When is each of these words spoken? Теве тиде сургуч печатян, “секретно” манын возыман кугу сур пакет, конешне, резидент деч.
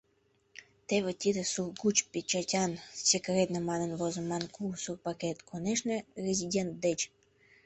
Теве 0.87 1.11
тиде 1.21 1.43
сургуч 1.53 1.97
печатян, 2.11 2.71
“секретно” 3.09 3.59
манын 3.69 3.91
возыман 3.99 4.43
кугу 4.55 4.75
сур 4.83 4.97
пакет, 5.05 5.37
конешне, 5.49 5.97
резидент 6.25 6.73
деч. 6.85 6.99